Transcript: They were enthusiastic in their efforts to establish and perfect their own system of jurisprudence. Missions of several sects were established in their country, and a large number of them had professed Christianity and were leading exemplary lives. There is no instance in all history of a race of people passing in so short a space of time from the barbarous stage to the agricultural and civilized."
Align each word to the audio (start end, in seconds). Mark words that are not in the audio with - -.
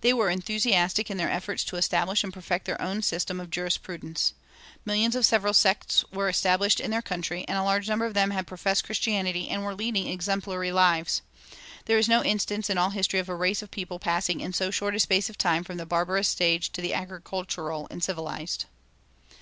They 0.00 0.14
were 0.14 0.30
enthusiastic 0.30 1.10
in 1.10 1.18
their 1.18 1.28
efforts 1.30 1.62
to 1.64 1.76
establish 1.76 2.24
and 2.24 2.32
perfect 2.32 2.64
their 2.64 2.80
own 2.80 3.02
system 3.02 3.38
of 3.38 3.50
jurisprudence. 3.50 4.32
Missions 4.86 5.14
of 5.14 5.26
several 5.26 5.52
sects 5.52 6.02
were 6.10 6.30
established 6.30 6.80
in 6.80 6.90
their 6.90 7.02
country, 7.02 7.44
and 7.46 7.58
a 7.58 7.62
large 7.62 7.86
number 7.86 8.06
of 8.06 8.14
them 8.14 8.30
had 8.30 8.46
professed 8.46 8.84
Christianity 8.84 9.50
and 9.50 9.62
were 9.64 9.74
leading 9.74 10.06
exemplary 10.08 10.72
lives. 10.72 11.20
There 11.84 11.98
is 11.98 12.08
no 12.08 12.24
instance 12.24 12.70
in 12.70 12.78
all 12.78 12.88
history 12.88 13.18
of 13.20 13.28
a 13.28 13.36
race 13.36 13.60
of 13.60 13.70
people 13.70 13.98
passing 13.98 14.40
in 14.40 14.54
so 14.54 14.70
short 14.70 14.94
a 14.94 14.98
space 14.98 15.28
of 15.28 15.36
time 15.36 15.62
from 15.62 15.76
the 15.76 15.84
barbarous 15.84 16.28
stage 16.30 16.72
to 16.72 16.80
the 16.80 16.94
agricultural 16.94 17.86
and 17.90 18.02
civilized." 18.02 18.64